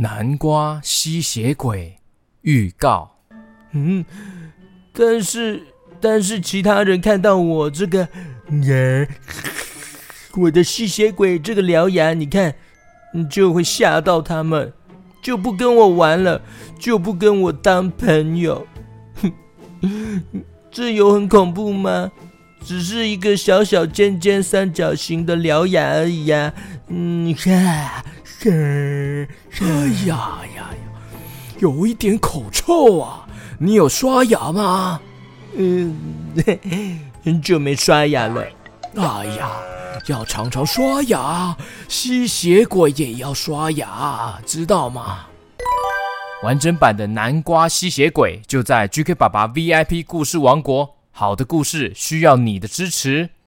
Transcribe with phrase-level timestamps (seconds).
[0.00, 1.98] 南瓜吸血鬼
[2.40, 3.18] 预告。
[3.72, 4.02] 嗯，
[4.94, 5.62] 但是
[6.00, 8.08] 但是其他人看到我这个，
[8.48, 9.06] 呃，
[10.36, 12.54] 我的吸血鬼这个獠牙，你看，
[13.30, 14.72] 就会吓到他们，
[15.22, 16.40] 就不跟我玩了，
[16.78, 18.66] 就不跟我当朋友。
[19.16, 19.30] 哼，
[20.72, 22.10] 这有很恐怖吗？
[22.64, 26.52] 只是一个小小尖尖三角形的獠牙而已呀。
[26.88, 27.34] 嗯，
[28.42, 29.28] 你看，
[29.60, 30.70] 哎呀呀呀，
[31.58, 33.26] 有一点口臭啊！
[33.58, 35.00] 你有刷牙吗？
[35.56, 35.94] 嗯，
[37.22, 38.42] 很久没刷牙了。
[38.96, 39.50] 哎呀，
[40.06, 41.54] 要常常刷牙，
[41.88, 45.26] 吸血鬼也要刷牙，知道吗？
[46.42, 50.96] 完整版的南瓜吸血鬼就在 GK 爸爸 VIP 故事王国。
[51.12, 53.30] 好的故事需要你的支持。